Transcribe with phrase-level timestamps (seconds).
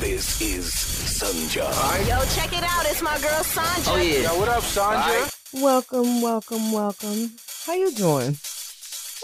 [0.00, 1.68] This is Sonja.
[2.08, 2.86] Yo, check it out.
[2.86, 3.92] It's my girl Sandra.
[3.92, 4.32] Oh yeah.
[4.32, 5.28] Yo, what up, Sandra?
[5.52, 7.32] Welcome, welcome, welcome.
[7.66, 8.34] How you doing?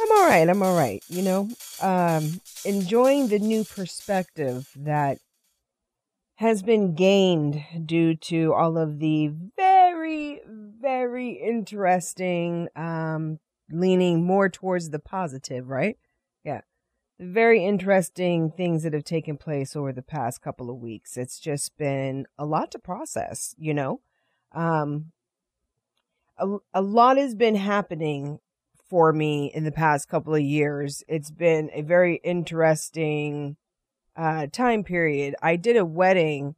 [0.02, 0.46] I'm all right.
[0.46, 1.02] I'm all right.
[1.08, 1.48] You know,
[1.80, 5.16] um, enjoying the new perspective that
[6.34, 13.38] has been gained due to all of the very, very interesting, um,
[13.70, 15.96] leaning more towards the positive, right?
[16.44, 16.60] Yeah.
[17.18, 21.16] Very interesting things that have taken place over the past couple of weeks.
[21.16, 24.00] It's just been a lot to process, you know?
[24.52, 25.12] Um,
[26.36, 28.40] a, a lot has been happening
[28.88, 31.02] for me in the past couple of years.
[31.08, 33.56] It's been a very interesting
[34.14, 35.34] uh, time period.
[35.42, 36.54] I did a wedding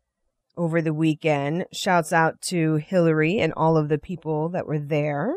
[0.57, 1.67] over the weekend.
[1.73, 5.35] Shouts out to Hillary and all of the people that were there.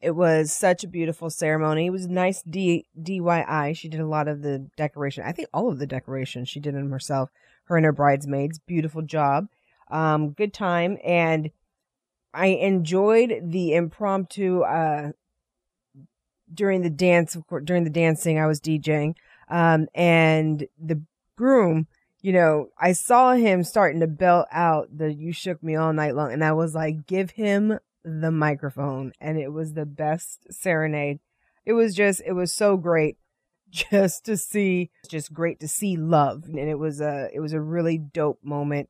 [0.00, 1.86] It was such a beautiful ceremony.
[1.86, 3.76] It was nice D- DIY.
[3.76, 5.24] She did a lot of the decoration.
[5.26, 7.30] I think all of the decoration she did them herself.
[7.64, 8.58] Her and her bridesmaids.
[8.58, 9.48] Beautiful job.
[9.90, 10.96] Um, good time.
[11.04, 11.50] And
[12.32, 15.12] I enjoyed the impromptu, uh,
[16.52, 19.14] during the dance, of course, during the dancing, I was DJing.
[19.48, 21.02] Um, and the
[21.36, 21.86] groom,
[22.22, 26.14] you know, I saw him starting to belt out the You Shook Me All Night
[26.14, 26.32] Long.
[26.32, 29.12] And I was like, give him the microphone.
[29.20, 31.20] And it was the best serenade.
[31.64, 33.16] It was just, it was so great
[33.70, 36.44] just to see, just great to see love.
[36.44, 38.88] And it was a, it was a really dope moment.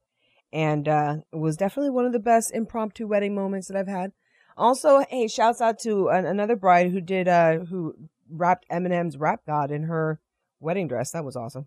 [0.53, 4.13] And, uh, it was definitely one of the best impromptu wedding moments that I've had.
[4.57, 7.95] Also, hey, shouts out to an, another bride who did, uh, who
[8.29, 10.21] wrapped Eminem's Rap God in her
[10.59, 11.13] wedding dress.
[11.13, 11.67] That was awesome.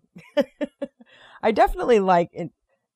[1.42, 2.50] I definitely like, it,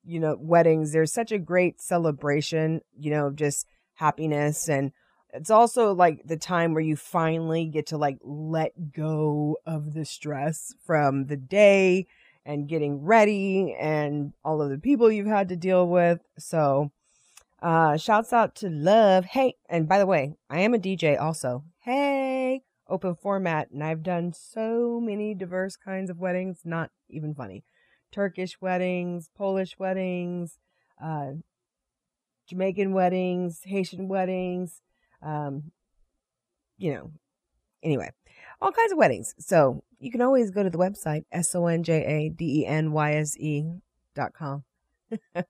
[0.04, 0.92] you know, weddings.
[0.92, 3.66] There's such a great celebration, you know, just
[3.98, 4.68] happiness.
[4.68, 4.92] And
[5.32, 10.04] it's also like the time where you finally get to like let go of the
[10.04, 12.06] stress from the day
[12.44, 16.20] and getting ready and all of the people you've had to deal with.
[16.38, 16.90] So,
[17.60, 19.24] uh, shouts out to love.
[19.24, 21.64] Hey, and by the way, I am a DJ also.
[21.80, 23.70] Hey, open format.
[23.70, 26.60] And I've done so many diverse kinds of weddings.
[26.64, 27.64] Not even funny.
[28.12, 30.58] Turkish weddings, Polish weddings,
[31.02, 31.32] uh,
[32.48, 34.80] Jamaican weddings, Haitian weddings,
[35.22, 35.70] um,
[36.78, 37.12] you know,
[37.82, 38.10] anyway,
[38.60, 39.34] all kinds of weddings.
[39.38, 41.80] So you can always go to the website, S-O-N-J-A-D-E-N-Y-S-E
[44.14, 44.64] dot com.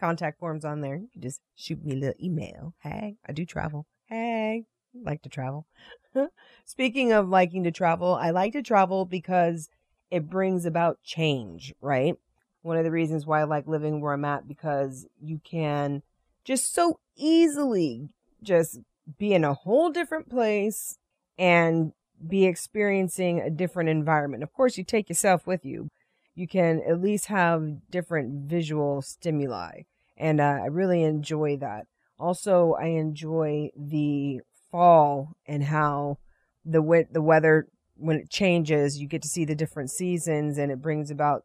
[0.00, 0.96] Contact forms on there.
[0.96, 2.74] You can just shoot me a little email.
[2.80, 3.86] Hey, I do travel.
[4.06, 4.64] Hey,
[4.94, 5.66] like to travel.
[6.64, 9.68] Speaking of liking to travel, I like to travel because
[10.10, 12.14] it brings about change, right?
[12.62, 16.02] One of the reasons why I like living where I'm at because you can
[16.44, 18.08] just so easily
[18.42, 18.80] just
[19.18, 20.98] be in a whole different place
[21.38, 21.92] and
[22.26, 24.42] be experiencing a different environment.
[24.42, 25.88] Of course, you take yourself with you.
[26.34, 29.82] You can at least have different visual stimuli.
[30.16, 31.86] And uh, I really enjoy that.
[32.18, 36.18] Also, I enjoy the fall and how
[36.64, 37.66] the the weather
[37.96, 41.44] when it changes, you get to see the different seasons and it brings about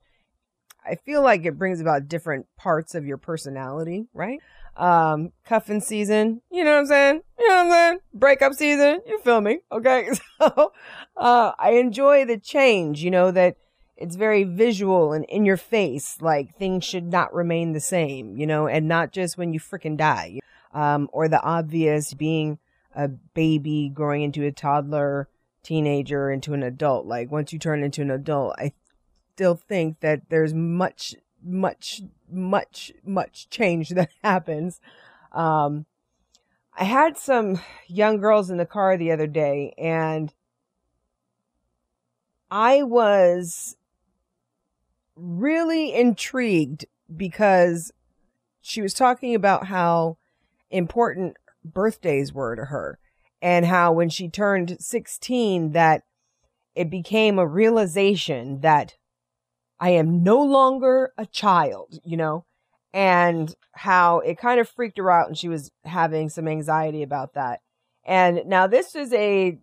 [0.86, 4.40] I feel like it brings about different parts of your personality, right?
[4.78, 7.22] Um, cuffing season, you know what I'm saying?
[7.40, 8.00] You know what I'm saying?
[8.14, 9.60] Breakup season, you feel me?
[9.72, 10.10] Okay.
[10.40, 10.72] So,
[11.16, 13.58] uh, I enjoy the change, you know, that
[13.96, 16.22] it's very visual and in your face.
[16.22, 19.98] Like things should not remain the same, you know, and not just when you freaking
[19.98, 20.40] die.
[20.74, 22.60] Um, or the obvious being
[22.96, 25.28] a baby growing into a toddler,
[25.64, 27.08] teenager into an adult.
[27.08, 28.74] Like once you turn into an adult, I
[29.34, 31.16] still think that there's much,
[31.48, 34.80] much, much, much change that happens.
[35.32, 35.86] Um,
[36.78, 40.34] I had some young girls in the car the other day and
[42.52, 43.76] I was
[45.16, 47.92] really intrigued because
[48.62, 50.18] she was talking about how
[50.70, 53.00] important birthdays were to her
[53.42, 56.04] and how when she turned 16 that
[56.76, 58.96] it became a realization that
[59.80, 62.46] I am no longer a child, you know,
[62.94, 67.34] and how it kind of freaked her out and she was having some anxiety about
[67.34, 67.62] that.
[68.06, 69.60] And now this is a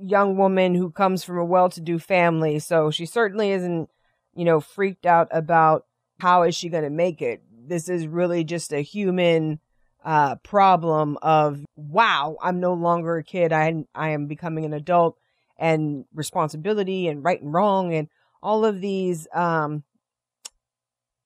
[0.00, 3.88] young woman who comes from a well-to-do family, so she certainly isn't,
[4.34, 5.86] you know, freaked out about
[6.20, 7.42] how is she going to make it.
[7.66, 9.60] This is really just a human
[10.04, 13.52] uh problem of wow, I'm no longer a kid.
[13.52, 15.16] I I am becoming an adult
[15.56, 18.08] and responsibility and right and wrong and
[18.42, 19.84] all of these um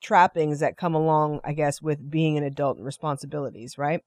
[0.01, 4.03] trappings that come along, I guess, with being an adult and responsibilities, right?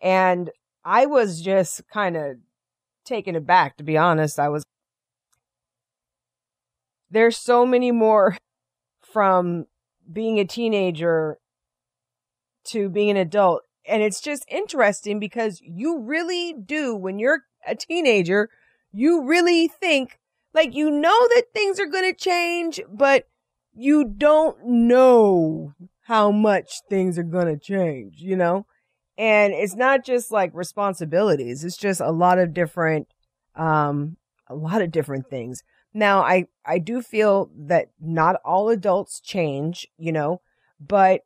[0.00, 0.50] And
[0.84, 2.36] I was just kind of
[3.04, 4.38] taken aback, to be honest.
[4.38, 4.62] I was,
[7.10, 8.36] there's so many more
[9.02, 9.66] from
[10.10, 11.38] being a teenager
[12.66, 13.62] to being an adult.
[13.86, 18.48] And it's just interesting because you really do, when you're a teenager,
[18.92, 20.19] you really think
[20.52, 23.26] like you know that things are going to change, but
[23.72, 28.66] you don't know how much things are going to change, you know?
[29.16, 31.62] And it's not just like responsibilities.
[31.64, 33.08] It's just a lot of different,
[33.54, 34.16] um,
[34.48, 35.62] a lot of different things.
[35.92, 40.40] Now, I, I do feel that not all adults change, you know,
[40.80, 41.22] but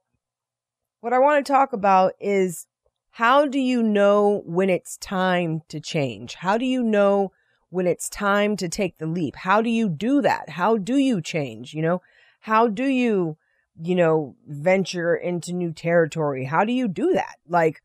[1.00, 2.66] what I want to talk about is
[3.12, 6.34] how do you know when it's time to change?
[6.34, 7.30] How do you know
[7.74, 9.34] when it's time to take the leap?
[9.34, 10.50] How do you do that?
[10.50, 11.74] How do you change?
[11.74, 12.02] You know,
[12.38, 13.36] how do you,
[13.82, 16.44] you know, venture into new territory?
[16.44, 17.34] How do you do that?
[17.48, 17.82] Like,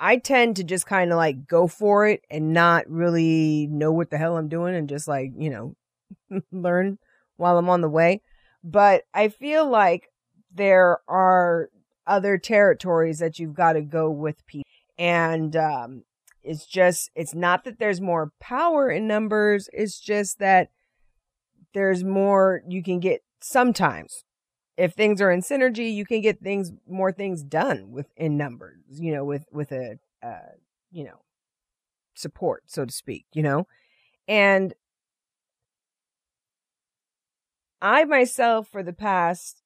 [0.00, 4.08] I tend to just kind of like go for it and not really know what
[4.08, 6.98] the hell I'm doing and just like, you know, learn
[7.36, 8.22] while I'm on the way.
[8.64, 10.08] But I feel like
[10.50, 11.68] there are
[12.06, 14.64] other territories that you've got to go with people.
[14.96, 16.04] And um,
[16.42, 19.68] it's just, it's not that there's more power in numbers.
[19.72, 20.70] It's just that
[21.74, 24.24] there's more you can get sometimes.
[24.76, 28.78] If things are in synergy, you can get things, more things done with in numbers,
[28.90, 30.56] you know, with, with a, uh,
[30.90, 31.20] you know,
[32.14, 33.66] support, so to speak, you know?
[34.26, 34.74] And
[37.80, 39.62] I myself, for the past,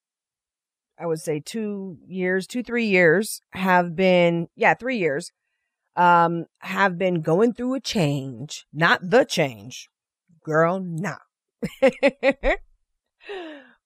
[0.98, 5.32] I would say two years, two, three years, have been, yeah, three years,
[5.96, 9.88] um, have been going through a change, not the change,
[10.44, 11.16] girl, nah.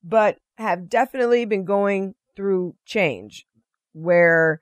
[0.03, 3.47] but have definitely been going through change
[3.93, 4.61] where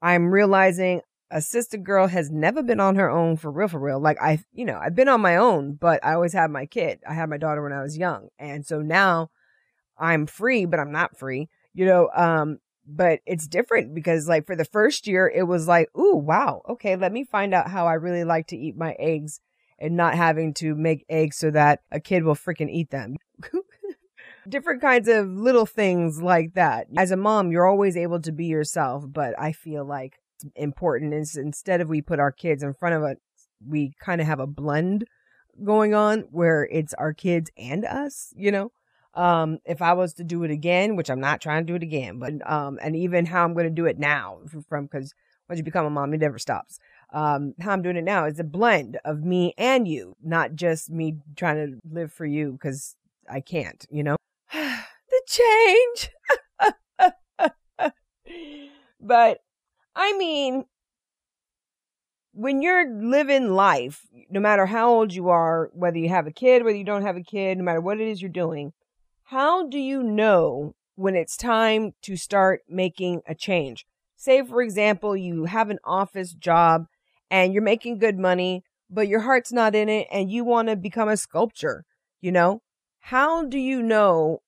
[0.00, 4.00] I'm realizing a sister girl has never been on her own for real, for real.
[4.00, 7.00] Like I, you know, I've been on my own, but I always had my kid.
[7.06, 8.28] I had my daughter when I was young.
[8.38, 9.30] And so now
[9.98, 12.58] I'm free, but I'm not free, you know, um,
[12.88, 16.62] but it's different because like for the first year, it was like, ooh, wow.
[16.68, 16.96] Okay.
[16.96, 19.40] Let me find out how I really like to eat my eggs
[19.78, 23.16] and not having to make eggs so that a kid will freaking eat them.
[24.48, 26.86] Different kinds of little things like that.
[26.96, 30.14] As a mom, you're always able to be yourself, but I feel like
[30.56, 33.16] important is instead of we put our kids in front of us,
[33.66, 35.04] we kind of have a blend
[35.62, 38.70] going on where it's our kids and us, you know?
[39.18, 41.82] Um, if I was to do it again, which I'm not trying to do it
[41.82, 44.38] again, but um, and even how I'm going to do it now,
[44.68, 45.12] from because
[45.48, 46.78] once you become a mom, it never stops.
[47.12, 50.88] Um, how I'm doing it now is a blend of me and you, not just
[50.88, 52.94] me trying to live for you because
[53.28, 54.16] I can't, you know.
[54.52, 56.10] the change,
[59.00, 59.40] but
[59.96, 60.64] I mean,
[62.34, 66.62] when you're living life, no matter how old you are, whether you have a kid,
[66.62, 68.72] whether you don't have a kid, no matter what it is you're doing,
[69.28, 73.84] how do you know when it's time to start making a change?
[74.16, 76.86] Say, for example, you have an office job
[77.30, 80.76] and you're making good money, but your heart's not in it and you want to
[80.76, 81.84] become a sculptor,
[82.22, 82.62] you know?
[83.00, 84.40] How do you know?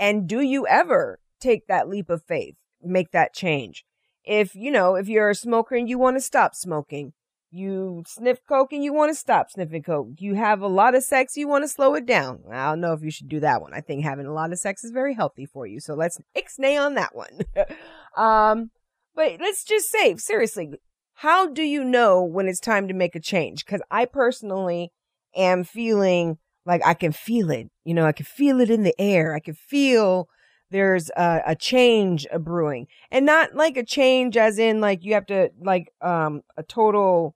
[0.00, 3.84] And do you ever take that leap of faith, make that change?
[4.24, 7.12] If, you know, if you're a smoker and you want to stop smoking,
[7.50, 10.08] you sniff coke and you want to stop sniffing coke.
[10.18, 12.40] You have a lot of sex, you want to slow it down.
[12.50, 13.72] I don't know if you should do that one.
[13.72, 15.80] I think having a lot of sex is very healthy for you.
[15.80, 17.40] So let's ixnay on that one.
[18.16, 18.70] um,
[19.14, 20.70] but let's just say, seriously,
[21.14, 23.64] how do you know when it's time to make a change?
[23.64, 24.92] Cause I personally
[25.34, 27.68] am feeling like I can feel it.
[27.84, 29.34] You know, I can feel it in the air.
[29.34, 30.28] I can feel
[30.70, 32.86] there's a, a change a brewing.
[33.10, 37.34] And not like a change as in like you have to like um a total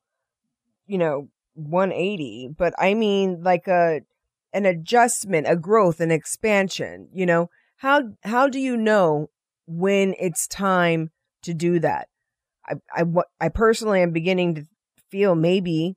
[0.87, 4.01] you know 180 but i mean like a
[4.53, 7.49] an adjustment a growth an expansion you know?
[7.77, 9.31] How how do you know
[9.67, 11.11] when it's time
[11.43, 12.09] to do that?
[12.67, 13.05] I i
[13.41, 14.67] i personally am beginning to
[15.11, 15.97] feel maybe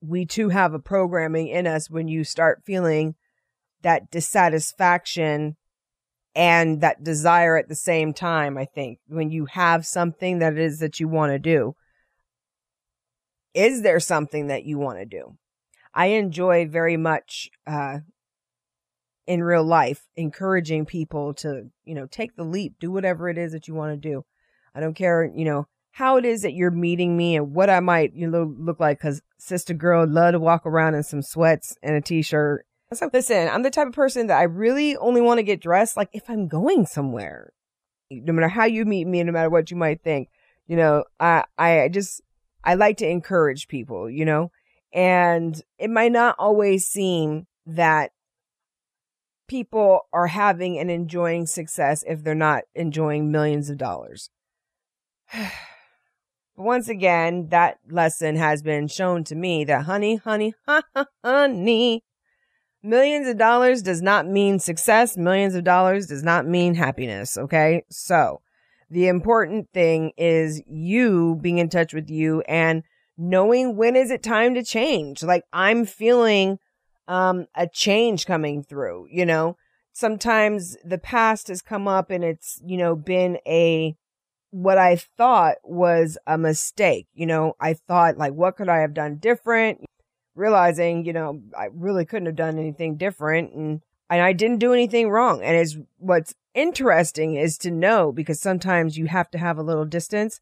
[0.00, 3.14] we too have a programming in us when you start feeling
[3.82, 5.56] that dissatisfaction
[6.36, 8.58] and that desire at the same time.
[8.58, 11.74] I think when you have something that it is that you want to do,
[13.54, 15.38] is there something that you want to do?
[15.94, 18.00] I enjoy very much, uh,
[19.26, 23.52] in real life, encouraging people to, you know, take the leap, do whatever it is
[23.52, 24.22] that you want to do.
[24.74, 27.80] I don't care, you know, how it is that you're meeting me and what I
[27.80, 29.00] might, you know, look like.
[29.00, 33.48] Cause sister girl love to walk around in some sweats and a t-shirt so listen,
[33.48, 36.28] I'm the type of person that I really only want to get dressed like if
[36.30, 37.52] I'm going somewhere.
[38.10, 40.28] No matter how you meet me, no matter what you might think,
[40.66, 42.20] you know, I I just
[42.62, 44.50] I like to encourage people, you know,
[44.92, 48.12] and it might not always seem that
[49.48, 54.30] people are having and enjoying success if they're not enjoying millions of dollars.
[55.32, 55.50] but
[56.56, 60.54] Once again, that lesson has been shown to me that honey, honey,
[61.24, 62.04] honey,
[62.86, 65.16] millions of dollars does not mean success.
[65.16, 67.36] Millions of dollars does not mean happiness.
[67.36, 67.84] Okay.
[67.90, 68.40] So
[68.90, 72.82] the important thing is you being in touch with you and
[73.18, 75.22] knowing when is it time to change.
[75.22, 76.58] Like I'm feeling
[77.08, 79.56] um, a change coming through, you know,
[79.92, 83.96] sometimes the past has come up and it's, you know, been a,
[84.50, 87.08] what I thought was a mistake.
[87.14, 89.84] You know, I thought like, what could I have done different?
[90.36, 94.72] Realizing, you know, I really couldn't have done anything different and, and I didn't do
[94.72, 95.42] anything wrong.
[95.42, 99.84] And it's what's interesting is to know because sometimes you have to have a little
[99.84, 100.40] distance.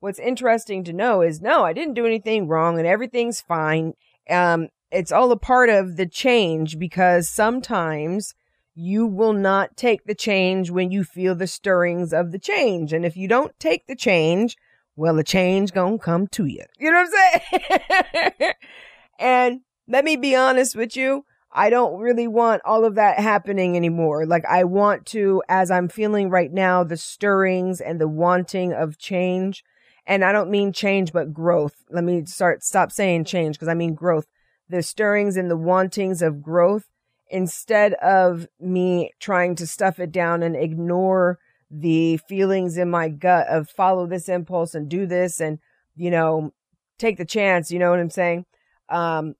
[0.00, 3.94] What's interesting to know is no, I didn't do anything wrong and everything's fine.
[4.28, 8.34] Um, it's all a part of the change because sometimes
[8.74, 12.92] you will not take the change when you feel the stirrings of the change.
[12.92, 14.56] And if you don't take the change,
[14.96, 16.64] well, the change gonna come to you.
[16.78, 18.52] You know what I'm saying?
[19.18, 21.24] and let me be honest with you.
[21.52, 24.26] I don't really want all of that happening anymore.
[24.26, 28.98] Like I want to, as I'm feeling right now, the stirrings and the wanting of
[28.98, 29.64] change.
[30.06, 31.74] And I don't mean change, but growth.
[31.90, 34.26] Let me start, stop saying change because I mean growth
[34.68, 36.86] the stirrings and the wantings of growth
[37.28, 41.38] instead of me trying to stuff it down and ignore
[41.70, 45.58] the feelings in my gut of follow this impulse and do this and
[45.96, 46.52] you know
[46.98, 48.44] take the chance you know what i'm saying
[48.88, 49.34] um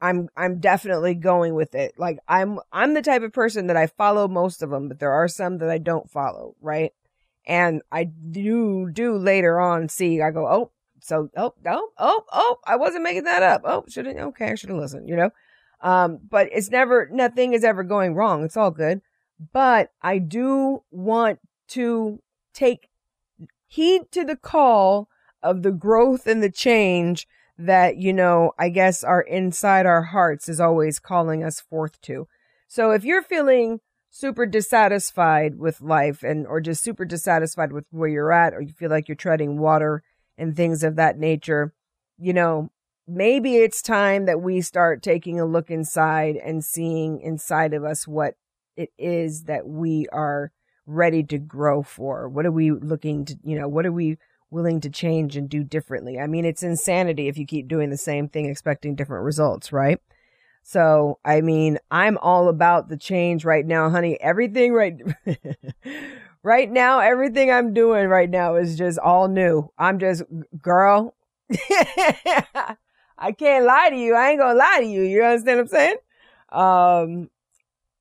[0.00, 3.86] i'm i'm definitely going with it like i'm i'm the type of person that i
[3.86, 6.92] follow most of them but there are some that i don't follow right
[7.46, 10.70] and i do do later on see i go oh
[11.02, 13.62] so oh oh oh oh I wasn't making that up.
[13.64, 15.30] Oh, should have okay, I should have listened, you know.
[15.80, 18.44] Um, but it's never nothing is ever going wrong.
[18.44, 19.02] It's all good.
[19.52, 22.22] But I do want to
[22.54, 22.88] take
[23.66, 25.08] heed to the call
[25.42, 27.26] of the growth and the change
[27.58, 32.26] that, you know, I guess our inside our hearts is always calling us forth to.
[32.66, 33.80] So if you're feeling
[34.10, 38.72] super dissatisfied with life and or just super dissatisfied with where you're at or you
[38.72, 40.02] feel like you're treading water
[40.36, 41.72] and things of that nature,
[42.18, 42.70] you know,
[43.06, 48.06] maybe it's time that we start taking a look inside and seeing inside of us
[48.06, 48.34] what
[48.76, 50.52] it is that we are
[50.86, 52.28] ready to grow for.
[52.28, 54.18] What are we looking to, you know, what are we
[54.52, 56.20] willing to change and do differently?
[56.20, 59.98] I mean, it's insanity if you keep doing the same thing expecting different results, right?
[60.62, 64.20] So, I mean, I'm all about the change right now, honey.
[64.20, 65.00] Everything right
[66.42, 69.70] right now, everything I'm doing right now is just all new.
[69.78, 70.22] I'm just,
[70.60, 71.14] girl,
[73.18, 74.14] I can't lie to you.
[74.14, 75.02] I ain't gonna lie to you.
[75.02, 75.96] You understand what I'm saying?
[76.50, 77.30] Um,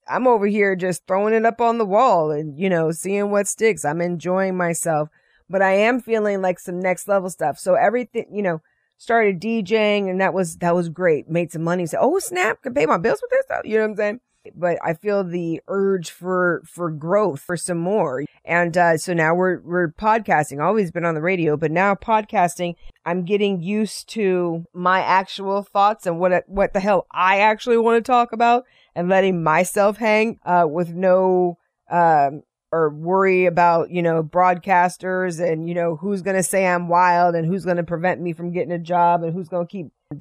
[0.07, 3.47] I'm over here just throwing it up on the wall and, you know, seeing what
[3.47, 3.85] sticks.
[3.85, 5.09] I'm enjoying myself,
[5.51, 7.59] but I am feeling like some next level stuff.
[7.59, 8.61] So everything, you know,
[8.97, 11.29] started DJing and that was, that was great.
[11.29, 11.85] Made some money.
[11.85, 13.61] Said, oh, snap, can pay my bills with this stuff.
[13.65, 14.19] You know what I'm saying?
[14.55, 18.23] but I feel the urge for for growth for some more.
[18.43, 20.63] And uh, so now we're we're podcasting.
[20.63, 22.75] Always been on the radio, but now podcasting.
[23.05, 28.03] I'm getting used to my actual thoughts and what what the hell I actually want
[28.03, 28.65] to talk about,
[28.95, 31.57] and letting myself hang uh, with no
[31.89, 36.87] um, or worry about you know broadcasters and you know who's going to say I'm
[36.87, 39.71] wild and who's going to prevent me from getting a job and who's going to
[39.71, 39.91] keep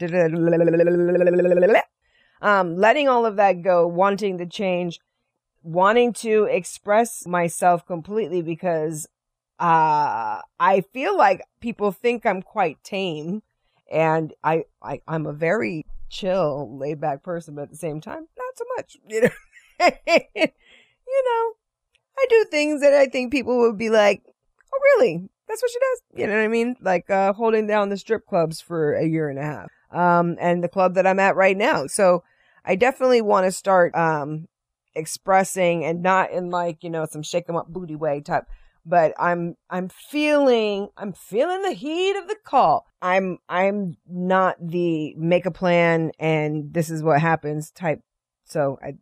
[2.43, 5.01] um, letting all of that go, wanting to change,
[5.63, 9.07] wanting to express myself completely because
[9.59, 13.43] uh, I feel like people think I'm quite tame,
[13.91, 18.27] and I, I I'm a very chill, laid back person, but at the same time,
[18.39, 18.97] not so much.
[19.07, 19.31] You know,
[20.37, 21.53] you know,
[22.21, 24.23] I do things that I think people would be like,
[24.73, 25.29] "Oh, really?
[25.49, 26.77] That's what she does." You know what I mean?
[26.81, 30.63] Like uh, holding down the strip clubs for a year and a half, um, and
[30.63, 31.87] the club that I'm at right now.
[31.87, 32.23] So
[32.65, 34.47] I definitely want to start um
[34.95, 38.45] expressing and not in like, you know, some shake 'em up booty way type,
[38.85, 42.87] but I'm I'm feeling I'm feeling the heat of the call.
[43.01, 48.01] I'm I'm not the make a plan and this is what happens type.
[48.45, 48.95] So I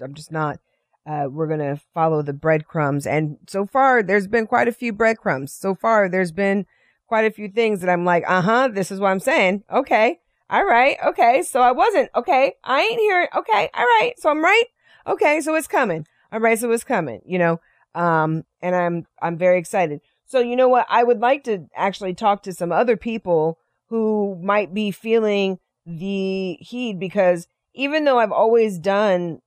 [0.00, 0.58] I'm just not
[1.06, 3.06] uh, we're going to follow the breadcrumbs.
[3.06, 5.52] And so far, there's been quite a few breadcrumbs.
[5.52, 6.66] So far, there's been
[7.06, 9.64] quite a few things that I'm like, uh huh, this is what I'm saying.
[9.70, 10.20] Okay.
[10.50, 10.96] All right.
[11.04, 11.42] Okay.
[11.42, 12.10] So I wasn't.
[12.14, 12.54] Okay.
[12.64, 13.28] I ain't here.
[13.36, 13.70] Okay.
[13.74, 14.12] All right.
[14.18, 14.64] So I'm right.
[15.06, 15.40] Okay.
[15.40, 16.06] So it's coming.
[16.32, 16.58] All right.
[16.58, 17.60] So it's coming, you know,
[17.94, 20.00] um, and I'm, I'm very excited.
[20.26, 20.86] So you know what?
[20.88, 23.58] I would like to actually talk to some other people
[23.88, 29.40] who might be feeling the heat because even though I've always done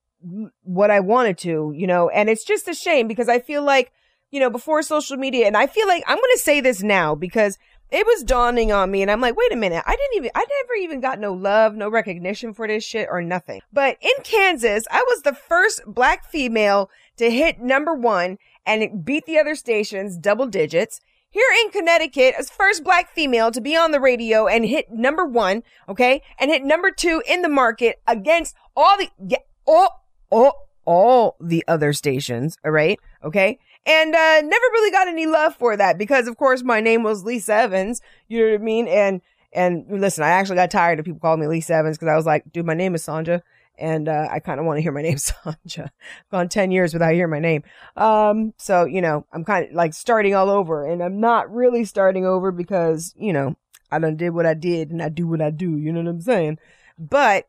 [0.64, 3.92] what I wanted to, you know, and it's just a shame because I feel like,
[4.32, 7.16] you know, before social media, and I feel like I'm going to say this now
[7.16, 7.58] because
[7.90, 10.46] it was dawning on me and I'm like, wait a minute, I didn't even, I
[10.64, 13.62] never even got no love, no recognition for this shit or nothing.
[13.72, 19.26] But in Kansas, I was the first black female to hit number one and beat
[19.26, 21.00] the other stations double digits.
[21.30, 25.26] Here in Connecticut, as first black female to be on the radio and hit number
[25.26, 31.36] one, okay, and hit number two in the market against all the, all, all, all
[31.40, 35.98] the other stations, all right, okay, and uh, never really got any love for that
[35.98, 38.02] because, of course, my name was Lisa Evans.
[38.28, 38.88] You know what I mean?
[38.88, 39.22] And
[39.54, 42.26] and listen, I actually got tired of people calling me Lisa Evans because I was
[42.26, 43.42] like, dude, my name is Sonja
[43.78, 45.90] and uh, I kind of want to hear my name Sonja.
[46.32, 47.64] Gone 10 years without hearing my name.
[47.96, 51.86] Um, so, you know, I'm kind of like starting all over and I'm not really
[51.86, 53.56] starting over because, you know,
[53.92, 55.78] I done did what I did and I do what I do.
[55.78, 56.60] You know what I'm saying?
[56.98, 57.48] But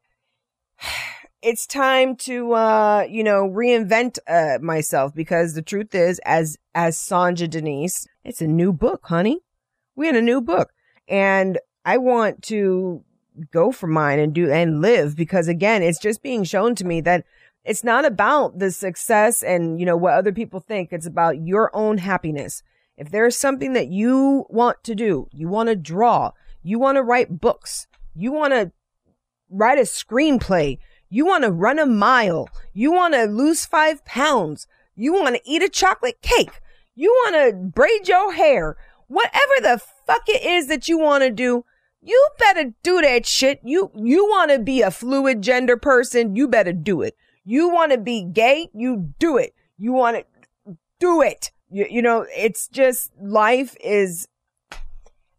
[1.42, 6.99] it's time to, uh, you know, reinvent, uh, myself because the truth is, as, as
[6.99, 9.40] Sonja Denyse, it's a new book, honey.
[9.95, 10.71] We in a new book
[11.09, 13.04] and I want to
[13.50, 17.00] go for mine and do and live because again, it's just being shown to me
[17.02, 17.25] that
[17.64, 20.92] it's not about the success and, you know, what other people think.
[20.92, 22.62] It's about your own happiness.
[22.97, 27.02] If there's something that you want to do, you want to draw, you want to
[27.02, 28.73] write books, you want to
[29.50, 30.78] write a screenplay,
[31.09, 35.43] you want to run a mile, you want to lose five pounds, you want to
[35.45, 36.61] eat a chocolate cake,
[36.95, 41.31] you want to braid your hair, whatever the fuck it is that you want to
[41.31, 41.65] do,
[42.00, 43.61] you better do that shit.
[43.65, 46.37] You, you want to be a fluid gender person.
[46.37, 47.17] You better do it.
[47.45, 48.69] You want to be gay.
[48.73, 49.55] You do it.
[49.77, 51.50] You want to do it.
[51.71, 54.29] You, you know, it's just life is,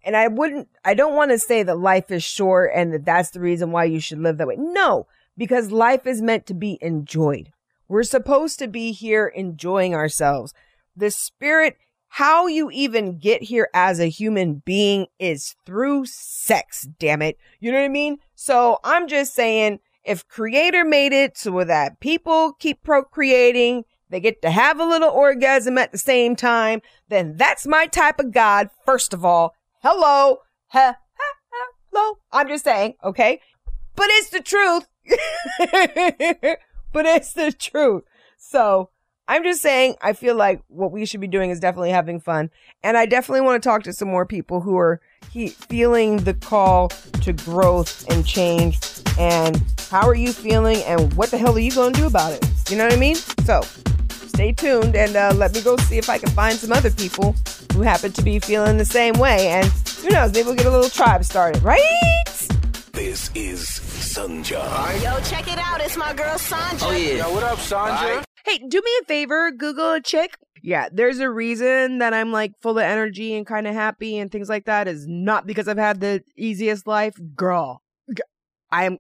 [0.04, 3.32] and I wouldn't, I don't want to say that life is short and that that's
[3.32, 4.56] the reason why you should live that way.
[4.58, 5.08] No,
[5.39, 7.50] because life is meant to be enjoyed.
[7.88, 10.53] We're supposed to be here enjoying ourselves.
[10.96, 11.77] The spirit
[12.10, 17.38] how you even get here as a human being is through sex, damn it.
[17.60, 18.17] You know what I mean?
[18.36, 24.41] So I'm just saying, if creator made it so that people keep procreating, they get
[24.41, 28.69] to have a little orgasm at the same time, then that's my type of God,
[28.86, 29.54] first of all.
[29.84, 30.39] Hello.
[30.69, 32.17] Ha, ha, hello.
[32.32, 33.39] I'm just saying, okay?
[33.95, 34.88] But it's the truth.
[36.93, 38.04] but it's the truth.
[38.38, 38.89] So
[39.28, 42.50] I'm just saying, I feel like what we should be doing is definitely having fun.
[42.82, 46.34] And I definitely want to talk to some more people who are he- feeling the
[46.34, 48.80] call to growth and change.
[49.19, 50.78] And how are you feeling?
[50.84, 52.43] And what the hell are you going to do about it?
[52.72, 53.15] You know what I mean?
[53.15, 53.62] So
[54.39, 57.36] stay tuned and uh, let me go see if I can find some other people
[57.74, 59.50] who happen to be feeling the same way.
[59.50, 59.67] And
[60.02, 61.86] who knows, maybe we'll get a little tribe started, right?
[62.93, 65.04] This is Sonja.
[65.04, 65.82] Yo, check it out.
[65.82, 66.82] It's my girl Sonja.
[66.82, 67.28] Oh yeah.
[67.28, 68.24] Yo, what up, Sonja?
[68.43, 70.36] Hey, do me a favor, Google a chick.
[70.63, 74.32] Yeah, there's a reason that I'm like full of energy and kind of happy and
[74.32, 77.13] things like that is not because I've had the easiest life.
[77.36, 77.84] Girl,
[78.72, 78.98] I am,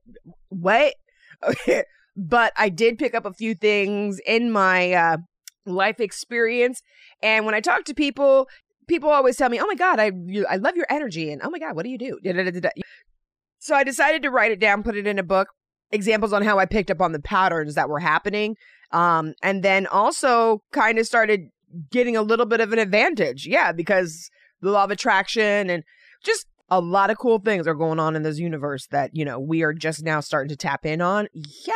[0.49, 0.93] what?
[1.41, 1.83] Okay.
[2.17, 5.17] But I did pick up a few things in my uh,
[5.65, 6.81] life experience.
[7.23, 8.49] And when I talk to people,
[8.89, 11.31] people always tell me, oh my God, I, you, I love your energy.
[11.31, 12.19] And oh my God, what do you do?
[13.59, 15.49] So I decided to write it down, put it in a book
[15.91, 18.55] examples on how I picked up on the patterns that were happening.
[18.91, 21.49] Um, and then also kind of started
[21.91, 23.45] getting a little bit of an advantage.
[23.45, 24.29] Yeah, because
[24.61, 25.83] the law of attraction and
[26.23, 29.39] just a lot of cool things are going on in this universe that, you know,
[29.39, 31.27] we are just now starting to tap in on.
[31.33, 31.73] Yeah.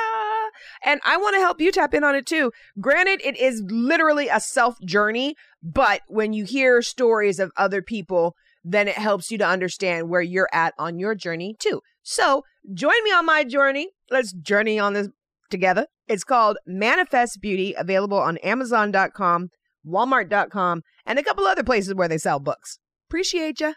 [0.83, 2.51] And I want to help you tap in on it too.
[2.79, 8.35] Granted, it is literally a self journey, but when you hear stories of other people,
[8.63, 11.81] then it helps you to understand where you're at on your journey too.
[12.01, 13.89] So join me on my journey.
[14.09, 15.09] Let's journey on this
[15.49, 15.87] together.
[16.07, 19.49] It's called Manifest Beauty, available on Amazon.com,
[19.85, 22.79] Walmart.com, and a couple other places where they sell books.
[23.09, 23.73] Appreciate ya.